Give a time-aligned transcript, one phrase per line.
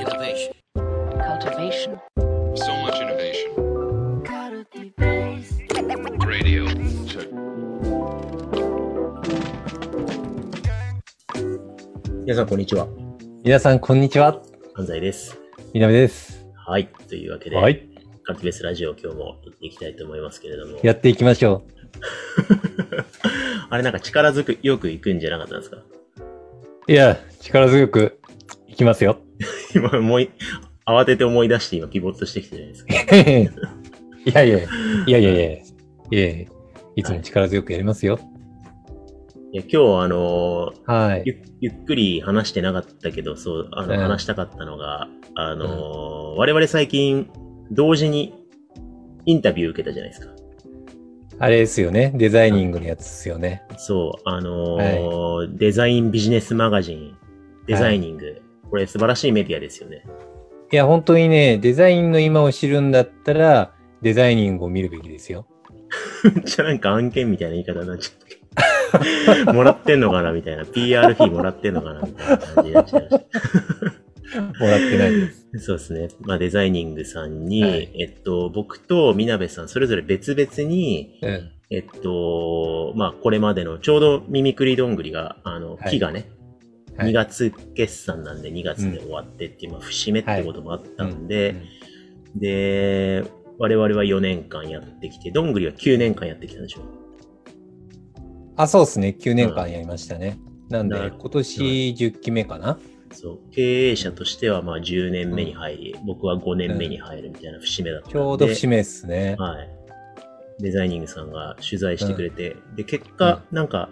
[0.00, 0.52] Innovation.
[1.28, 2.00] cultivation,
[2.56, 3.50] So much innovation.
[6.26, 6.64] Radio.
[7.06, 7.28] Check.
[12.24, 12.86] 皆さん、こんにちは。
[13.44, 14.40] 皆さん、こんにちは。
[14.74, 15.38] 安西です。
[15.74, 16.46] みなべです。
[16.54, 16.88] はい。
[17.08, 17.86] というわけで、はい。
[18.22, 20.78] カルティベースラジオ今日もやっていきたいと思いますけれども。
[20.82, 21.62] やっていきましょ
[23.68, 25.76] あれなんか力ずくよく行くんじゃなかったんですか？
[26.88, 26.90] う。
[26.90, 28.18] いや、力強く
[28.66, 29.18] いきますよ。
[29.74, 30.30] 今思い、
[30.86, 33.66] 慌てて思い出して今ピボットしてきてるじゃないですか。
[34.26, 34.62] いやいや、い
[35.06, 35.34] やいやい
[36.10, 36.46] やいや
[36.96, 38.18] いつも力強くやりますよ。
[39.52, 41.22] いや今日あのはい。
[41.24, 47.28] ゆゆっくり話してなかったけど、そう、あの、うん話したかったのが、あの、我々最近、
[47.70, 48.32] 同時に
[49.26, 50.32] インタビュー受けたじゃないですか。
[51.38, 52.12] あれですよね。
[52.14, 53.62] デザイニングのやつですよね。
[53.76, 57.16] そう、あのーデザインビジネスマガジン、
[57.66, 60.04] デザイニング、これ素晴らしいメディアですよね。
[60.72, 65.46] いや、本当にね、デザインの今を知るんだったら、デザイニングを見るべきですよ。
[66.44, 69.52] じゃなんか案件みたいな言い方になっちゃった。
[69.52, 70.64] もらってんのかなみたいな。
[70.64, 73.24] PR 費もらってんのかなみたいな感じになっちゃいまし
[74.60, 75.46] もらってないです。
[75.52, 75.58] た。
[75.58, 76.08] そうですね。
[76.20, 81.50] まあデザイニングさんに、はいえっと、僕とみなべさん、それぞれ別々に、うん。
[81.72, 86.39] えっと、まあこれまでの、ちょうどミミクリどんぐりが、あの、はい木がね、はい
[87.00, 91.56] 2月決算なんで2月で終わってっていう、まあ節目ってこともあったんで、
[92.36, 93.24] で、
[93.58, 96.80] 我々は4年間やってきて、どんぐりは9年間やってきたんでしょ
[98.56, 99.16] あ、そうですね。
[99.18, 100.38] 9年間やりましたね。
[100.68, 101.60] なんで、なる今年
[101.98, 102.78] 10期目かな？
[103.12, 103.38] そう。
[103.50, 108.12] 経営者としてはまあ10年目に入り、僕は5年目に入るみたいな節目だったんで。
[108.12, 109.34] ちょうど節目ですね。
[109.38, 109.68] はい。
[110.60, 113.88] デザイニングさんが取材してくれて、で、結果、なんか、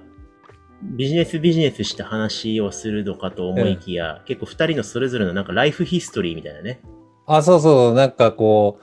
[0.82, 6.80] ビジネスビジネスした話をするのかと思いきや、結構二人のそれぞれのなんかライフヒストリーみたいなね。
[7.26, 8.78] あ、そうそう、なんかこ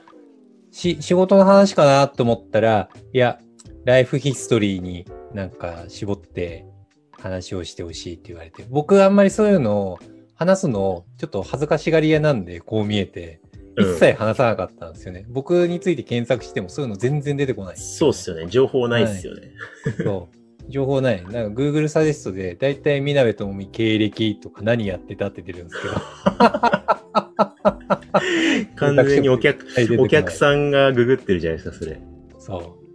[0.72, 3.40] う、し、仕事の話かなと思ったら、いや、
[3.86, 6.66] ライフヒストリーになんか絞って
[7.18, 10.00] 話をしてほしいって言われて、僕あんまりそういうのを
[10.36, 13.40] 話すのちょっと恥ずかしがり屋なんで、こう見えて、
[13.78, 15.26] 一切話さなかったんですよね。
[15.30, 17.78] 僕について検索してもそういうの全然出てこない。
[17.78, 18.48] そうっすよね。
[18.48, 19.52] 情報ないっすよね。
[20.04, 20.45] そう。
[20.70, 21.24] 情報ない。
[21.24, 25.94] なんか Google サジェストで、だいたいみなべともみ経歴とか何やってたって出るんですけど。
[28.76, 29.66] 完全にお客、
[30.00, 32.00] お客さんがググってるじゃないですか、それ。
[32.40, 32.86] そう。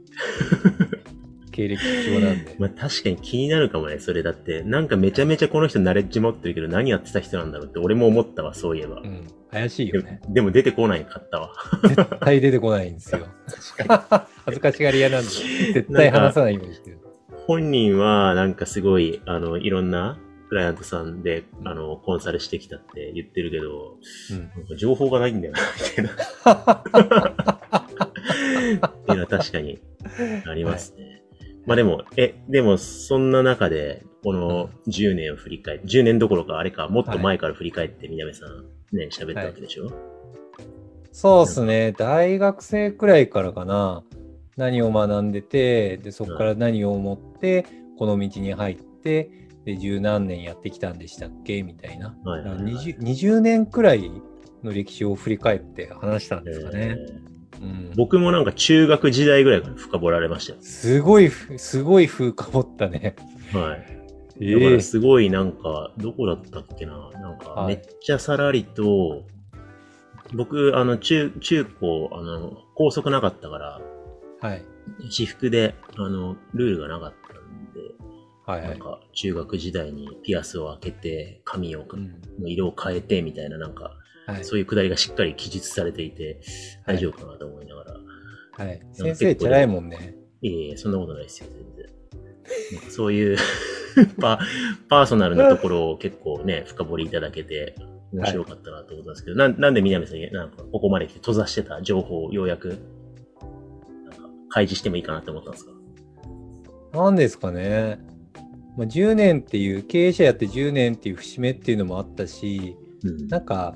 [1.52, 2.54] 経歴貴重なんで。
[2.58, 4.62] まあ確かに気になるかもね、それだって。
[4.62, 9.06] なんかめちゃめちゃこの人ナレッジ持ってるけど何やってた人なんだろうって俺も思ったわ、そういえばう。
[9.06, 9.26] ん。
[9.50, 10.20] 怪しいでよね。
[10.28, 11.52] でも出てこないかったわ。
[11.82, 13.26] 絶対出てこないんですよ。
[14.44, 15.28] 恥ずかしがり屋なんで、
[15.72, 16.99] 絶対話さないようにしてる。
[17.50, 23.96] 本人はなんかすごい、あの、いろんなクライアントさんで、あの、コンサルしてきたって言ってるけど、
[24.70, 24.76] うん。
[24.76, 26.12] 情報がないんだよな、みたいな。
[28.86, 29.80] っていうのは確かに
[30.46, 31.24] ありますね。
[31.66, 39.90] まあでも、え、でもそんな中で、この10年を振り返って、10年どころかあれか、もっと前から振り返って、みなべさんね、喋ったわけでしょ、
[41.10, 41.92] そうですね。
[41.98, 44.04] 大学生くらいからかな。
[44.60, 47.66] 何を学んでて、で、そこから何を思って、
[47.98, 49.30] この道に入って、
[49.64, 51.62] で、十何年やってきたんでしたっけ？
[51.62, 52.14] みたいな。
[52.24, 54.10] はいはいはい 20, 20年くらい
[54.62, 56.96] の歴史を振り返って話したんですかね。
[56.98, 57.30] えー
[57.62, 60.58] うん、僕もなんか中学時代ぐらいから深掘られましたよ。
[60.62, 63.16] すごいふ、すごい風かぼったね。
[63.52, 64.00] はい。
[64.40, 67.10] えだからえすごいなんか、どこだったっけな？
[67.20, 69.24] なんか、はいめっちゃさらりと、
[70.34, 73.80] 僕、あの、中、中高、あの、高速なかったから、
[74.40, 74.64] はい。
[75.08, 77.80] 私服で、あの、ルールがなかったんで、
[78.46, 78.70] はいはい。
[78.70, 83.96] なんか、中学時代にピアスを開けて、髪を、うんの色を変えて、みたいな、なんか、
[84.26, 84.44] はい。
[84.44, 86.40] そういうくだりがしっかり記述されていて、
[86.86, 87.94] 大丈夫かなと思いながら、
[88.64, 90.14] はい、先生、チャラいもんね。
[90.42, 92.90] いえいえ、そんなことないですよ、全然。
[92.90, 93.36] そういう
[94.20, 94.38] パ、
[94.88, 97.74] パーソナルなところを結構ね、深掘りいただけて、
[98.12, 102.78] 面白かったなと思ったんですけど、なんなんで南さん、なんかここまで来て閉ざしてた情報をようやく、
[104.50, 105.72] 開示してもいいかなって思ったんですか？
[106.92, 107.98] なんですかね。
[108.76, 113.28] まあ、10年っていう、経営者やって10年っていう節目っていうのもあったし、うん。
[113.28, 113.74] なんか、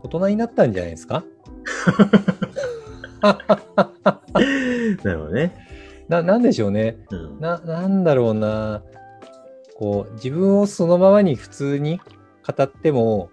[0.00, 1.24] 大人になったんじゃないですか？
[3.22, 3.32] な
[5.12, 5.54] るほどね。
[6.08, 6.98] な、なんでしょうね。
[7.10, 7.40] うん。
[7.40, 8.82] な、なんだろうな。
[9.76, 11.98] こう、自分をそのままに普通に
[12.46, 13.30] 語っても、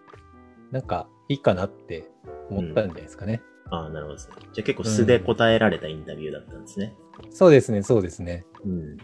[0.72, 2.10] なんかいいかなって
[2.50, 3.42] 思ったんじゃないですかね。
[3.72, 4.36] ああ、なるほどですね。
[4.54, 6.94] じゃあ結構素で答えられたインタビューだったんですね。
[7.32, 8.46] そうですね、そうですね。
[8.64, 8.98] うん、うん。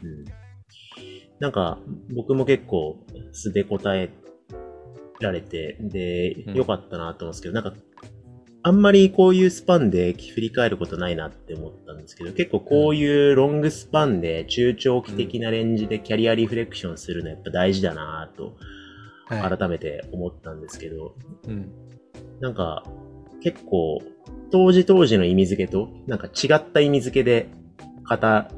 [1.39, 1.79] なんか、
[2.15, 2.97] 僕も結構
[3.31, 4.09] 素で答え
[5.19, 7.73] られて、で、うん良かったなと思うんですけど、なんか、
[8.63, 18.57] あんまりこういうスパンで振り返ることないなって思ったんですけど、結構こういうロングスパンで中長期的なレンジでキャリアリフレクションするのやっぱ大事だなと
[19.29, 19.57] はい。
[19.57, 21.15] 改めて思ったんですけど、
[21.47, 21.71] うん。
[22.39, 22.83] なんか
[23.41, 24.01] 結構
[24.51, 27.49] 当時当時の意味付けとなんか違った意味付けで
[28.03, 28.49] 型、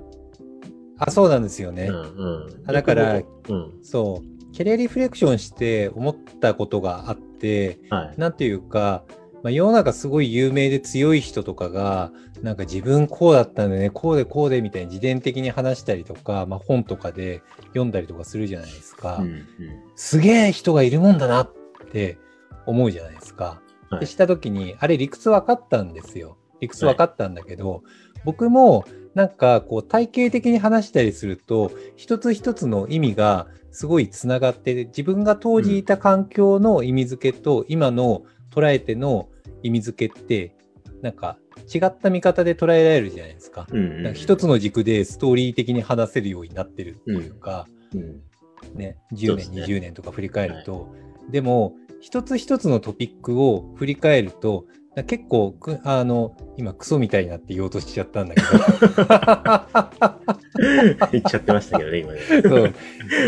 [1.00, 1.88] あ、そうなんですよね。
[1.88, 2.02] うんう
[2.48, 2.64] ん。
[2.68, 3.24] あだからうん。
[3.82, 4.54] そう。
[4.54, 8.20] キャリアリフレクションして思ったことがあって、はい。
[8.20, 9.04] なんていうか、
[9.42, 19.18] まあ、世の中すごい有名で強い人とかが、なんか自分こうだったんでね、こうでこうでみたいに自伝的に話したりとか、まあ、本とかで読んだりとかするじゃないですか。
[19.18, 19.46] うんうん
[19.96, 21.54] すげえ人がいるもんだなっ
[21.92, 22.18] て
[22.66, 23.62] 思うじゃないですか。
[23.90, 24.00] はい。
[24.02, 26.38] でした時に、あれ理屈分かったんですよ。
[26.60, 27.84] 理屈分かったんだけど、
[28.26, 39.30] 僕もなんかこう体系的に話したりすると、一つ一つの意味がすごいつながって、自分が当時いた環境の意味付けと今の捉えての
[39.64, 40.56] 意味付けって、
[41.02, 41.38] なんか
[41.74, 43.68] 違った見方で捉えられるじゃないですか。
[43.72, 48.22] うんうんか一つの軸でストーリー的に話せるようになってるっていうか、うん。
[48.76, 49.64] ね、10年、ね。
[49.64, 50.94] 20年とか振り返ると、
[51.30, 54.66] でも、一つ一つのトピックを振り返ると、
[54.96, 58.42] な結構く、あの、今、クソみたいになって言おうとしちゃったんだけ
[61.12, 62.19] 言っちゃってましたけどね、今ね。
[62.42, 62.74] ど、そう。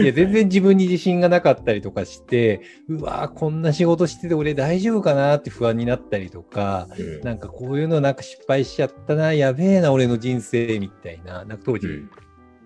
[0.01, 12.09] いや、全然自分に自信がなかったりとかして、うわーこんな仕事してて俺大丈夫かなって不安になったりとか、うんなんかこういうのなんか失敗しちゃったな、やべえな、俺の人生みたいな、なんか当時、うん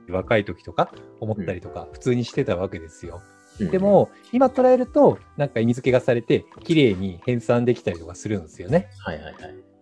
[0.07, 3.23] 若い時とか思ったりとか、普通にしてたわけですよ。
[3.59, 8.89] うんでも、今捉えると、なんか意味付けがされて、綺麗に編纂できたりとかするんですよね。
[8.99, 9.35] はいはいはい。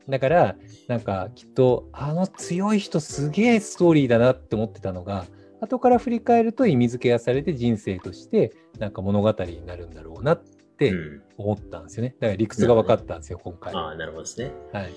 [0.09, 0.55] だから、
[0.87, 5.25] なんかきっと、あの強い人すげえストーリーだなって思ってたのが、
[5.61, 10.43] 後から振り返ると意味付けがされて人生として、なんか物語になるんだろうなっ
[10.77, 12.15] てうん思ったんですよね。
[12.19, 13.73] だから理屈が分かったんですよ、今回。
[13.73, 14.51] はああ、なるほどですね。
[14.83, 14.93] い。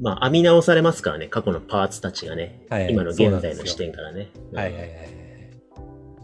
[0.00, 2.60] まあ、編み直されますからね、過去のパーツたちがね。
[2.68, 4.30] はい今の現在の視点からね。
[4.52, 5.23] はいはいはいはい。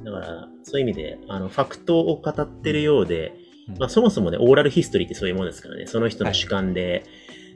[0.05, 3.35] だから、そういう意味で、あの、ファクトを語ってるようで、
[3.69, 3.79] うん。
[3.79, 7.05] まあ、そもそもね、オーラルヒストリーってそういうものですからね、その人の主観で、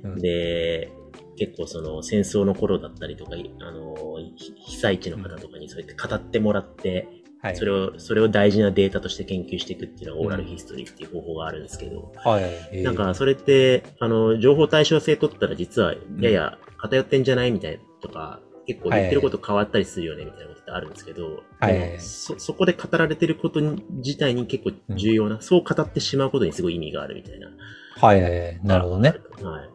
[0.03, 0.21] うん。
[0.21, 0.93] で、
[1.37, 3.95] 結構その戦争の頃だったりとか、あの、
[4.37, 7.09] ひ被災地の方とかにそうやって語ってもらって、
[7.41, 7.57] はい。
[7.57, 12.41] それを、それを大事なデータとして研究していくっていうのがオーラルヒストリーっていう方法があるんですけど、は
[12.73, 12.83] い。
[12.83, 27.49] なんか、それって、あの、情報対象性取ったら実は、やや偏ってんじゃないみたいなとか、結構言ってること変わったりするよねみたいなことってあるんですけど、はいでもそ、そこで語られてることに自体に結構重要な、そう語ってしまうことにすごい意味があるみたいな。
[27.97, 28.61] はいはいはい。
[28.63, 29.15] なるほどね。
[29.43, 29.75] はい。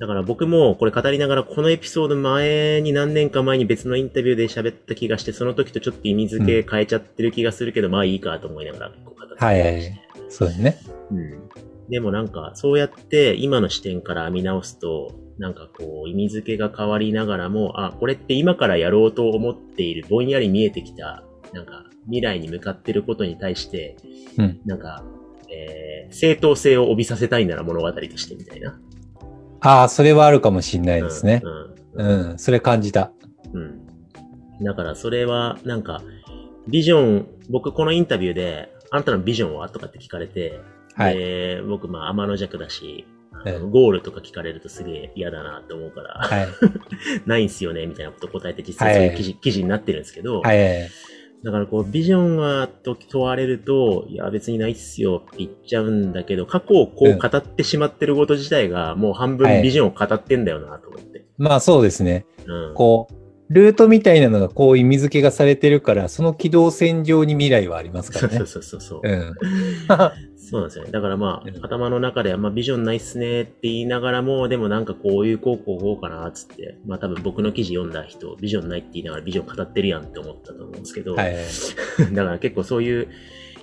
[0.00, 10.02] だから僕もこれ語りながらこのエピソード前に何年か前に別のインタビューで喋った気がして、その時とちょっと意味付け変えちゃってる気がするけど、まあいいかと思いながら語ってはいはいはい。
[10.28, 10.78] そうですね。
[11.10, 11.51] うん。
[11.88, 23.96] でもなんか、そうやって今の視点から見直すと、なんかこう、意味付けが変わりながらも、あ、これって今からやろうと思っている、ぼんやり見えてきた、なんか、未来に向かってることに対して、
[24.38, 24.60] うん。
[24.64, 25.04] なんか、
[25.50, 28.80] えー、正当性を帯びさせたいなら物語としてみたいな。
[29.60, 31.42] ああ、それはあるかもしんないですね
[31.94, 32.02] う。
[32.02, 32.04] ん。
[32.04, 33.12] うんうん、それ感じた。
[33.52, 34.64] うん。
[34.64, 36.02] だからそれは、なんか、
[36.68, 39.68] ビジョン、僕このインタビューで、あんたのビジョンは？
[39.68, 40.60] とかって聞かれて、
[40.94, 41.16] はい。
[41.16, 43.06] で、僕まあ天の弱だし、
[43.70, 46.48] ゴールとか聞かれるとすげえ嫌だなって思うから、はい。
[47.26, 50.90] ないんすよね、みたいなこと答えて実際そういう記事,、記事になってるんですけど、はいはいはい。
[51.44, 61.24] だからこう、ビジョンはと問われると、いや別にないっすよって言っちゃうんだけど、過去をこううん語ってしまってること自体が、もう半分はいビジョンを語ってんだよなと思って。
[61.38, 62.26] まあそうですね。
[62.46, 62.74] うん。
[62.74, 63.14] こう、
[63.52, 68.46] ルートみたいなのがこう意味付けがされてるから、その軌道線上に未来はありますからねそう。
[68.46, 69.00] そうそうそう。
[69.02, 69.34] うん。
[70.36, 70.90] そうなんですよね。
[70.90, 81.44] だからまあ、うん頭の中では、まあ、ビジョンないっすねって言いながらも、でもなんかこういうこうこうこうかなっつって、まあ多分僕の記事読んだ人、ビジョンないって言いながらビジョン語ってるやんって思ったと思うんですけど、はいはい。
[82.14, 83.08] だから結構そういう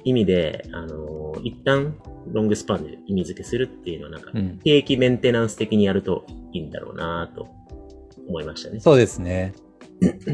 [0.03, 1.95] 意味で、あのー一旦
[2.31, 4.57] ロングスパンで意味付けするっていうのはなんか、うん。
[4.59, 7.47] 定期メンテナンス的にやるといいんだろうなと
[8.27, 8.79] 思いましたね。
[8.79, 9.53] そうですね。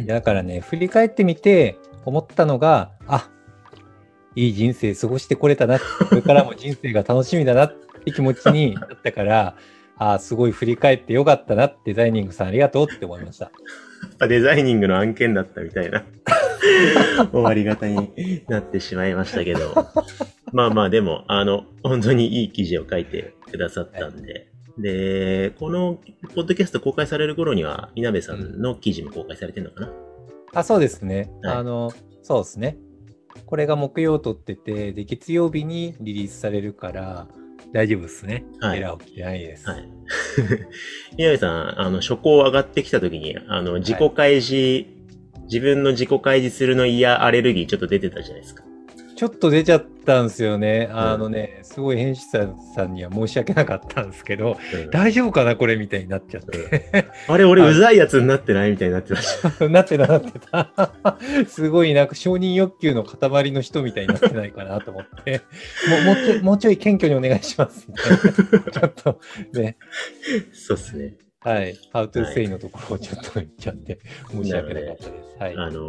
[0.07, 3.29] だからね、振り返ってみて思ったのが、あ、
[4.36, 9.55] いい人生過ごしてこれたな、これからも人生が楽しみだなって気持ちになったから、
[9.98, 13.45] あすごい振り返ってよかったなデザイニングさんありがとうって思いました。
[13.45, 16.03] やっぱデザイニングの案件だったみたいな
[17.31, 19.74] 終わり方になってしまいましたけど。
[20.51, 24.48] まあまあでも、あの、本当にいい記事を書いてくださったんで。
[24.77, 26.00] で、この
[26.34, 29.91] ポッドキャスト公開される頃には、稲部さんの記事も公開されてるのかな、
[30.53, 31.32] あ、そうですね。
[31.44, 31.91] はいあの、
[32.24, 32.77] そうですね。
[33.46, 37.27] これが木曜撮ってて、で、月曜日にリリースされるから、
[37.72, 38.46] 大丈夫ですね。
[38.60, 39.67] はいエラー起きてないです。
[39.70, 39.89] はい。
[41.17, 44.88] 宮部さん、あの、初行上がってきた時に、あの、自己開示、
[45.44, 48.63] 自分の自己開示するの嫌アレルギーちょっと出てたじゃないですか。
[49.15, 50.89] ちょっと出ちゃったんですよね。
[50.91, 57.12] あのね、すごい編集者さんには申し訳なかったんですけど、うん大丈夫かなこれみたいになっちゃって。
[57.27, 59.67] あれ、俺、はいうざいやつになってないみたいになってました。
[59.67, 61.17] なってたなってた。
[61.47, 65.41] すごいなんか承認欲求の塊の人みたいになってないかなと思って、
[65.89, 67.88] もうもうちょいもうちょい謙虚にお願いします。
[68.71, 69.19] ちょっと
[69.53, 69.77] ね、
[70.53, 71.15] そうっすね。
[71.41, 71.75] はい。
[71.93, 74.00] How to はい say のところをちょっと言っちゃって、
[74.31, 75.12] 申し訳なかったです。
[75.39, 75.55] はい。
[75.55, 75.79] あの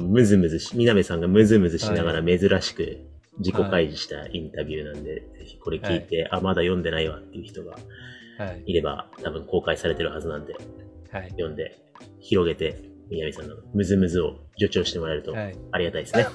[0.00, 7.76] ムズムズし、みなべさんがムズムズしながら珍しく自己開示したインタビューなんで、ぜひこれ聞いて、あ、まだ読んでないわっていう人が
[8.38, 8.62] はい。
[8.66, 10.54] いれば、多分公開されてるはずなんで、
[11.12, 11.30] はい。
[11.30, 11.78] 読んで、
[12.20, 15.56] 広げて、みなべさんのムズムズを助長してもらえるとはい。
[15.72, 16.26] ありがたいですね。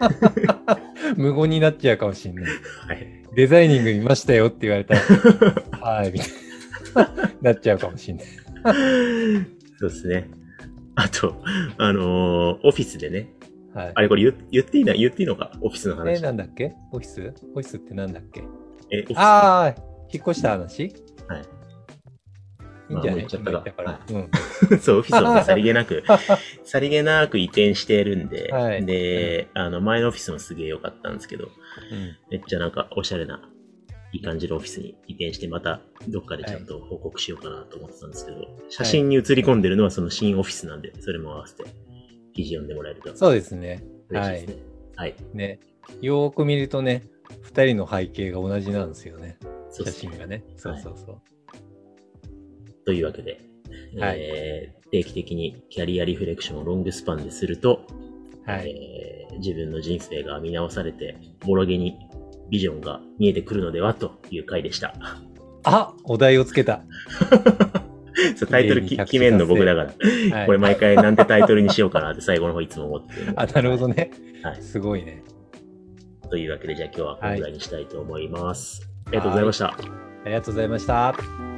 [1.16, 2.44] 無言になっちゃうかもしれない。
[2.44, 3.06] はい。
[3.34, 5.00] デザイニング見ましたよって言われたら、
[5.80, 7.30] はい、みたいな。
[7.40, 8.26] なっちゃうかもしれない。
[9.78, 10.28] そうですね。
[10.96, 11.42] あと、
[11.78, 13.32] あのーオフィスでね、
[13.74, 13.92] はい。
[13.94, 15.52] あれこれ言言っていいな、言っていいのか？
[15.60, 16.22] オフィスのえ、話。
[16.22, 16.74] なんだっけ？
[16.92, 17.34] オフィス？
[17.54, 18.42] オフィスってなんだっけ？
[18.90, 19.18] え、オフィス。
[19.18, 20.82] ああ、引っ越した話？
[21.28, 21.42] はい。
[22.90, 23.24] いいんじゃない？
[23.24, 23.82] っちゃったか。
[23.82, 23.90] ら。
[23.92, 24.30] はうん。
[24.80, 26.02] そう、オフィスをね、さりげなく、
[26.64, 28.84] さりげなく移転してるんで、はい。
[28.84, 31.48] で、あの、前のオフィスもすげえ良かったんですけど、う
[31.94, 32.16] ん。
[32.30, 33.48] めっちゃなんかおしゃれな、
[34.12, 41.62] いい感じのオフィスに移転して、またどっかでちゃんと報告しようかなと思ってたんですけど、写真に写り込んでるのはその新オフィスなんで、それも合わせて
[42.32, 43.82] 記事読んでもらえるとそうですね。
[44.10, 44.46] はい。
[44.96, 45.14] はい。
[45.34, 45.60] ね。
[46.00, 47.02] よーく見るとね、
[47.42, 49.38] 二人の背景が同じなんですよね。
[49.70, 50.44] 写真がね。
[50.56, 51.20] そうそうそう。
[52.84, 53.40] というわけで、
[53.98, 57.86] はいえー定期的にキャリアリフレクションをロングスパンですると、
[58.44, 58.70] はい。
[58.70, 61.96] えー自分の人生が見直されて、もろげに
[62.50, 64.92] ビジョンが見えてくるのではという回でした。
[65.62, 66.82] あお題をつけた。
[68.36, 69.86] そうタイトル決めんの僕だから、
[70.36, 74.10] はいこれ毎回なんてタイトルにしようかなって最後の方いつも思ってるあ、なるほどね。
[74.42, 75.22] はいすごいね。
[76.30, 78.88] というわけで、じゃあ今日はこのぐらいにしたいと思います。
[79.06, 79.66] ありがとうございました。
[79.66, 79.76] あ
[80.26, 81.49] りがとうございました。